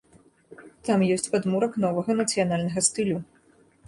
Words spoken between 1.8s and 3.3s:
новага нацыянальнага стылю.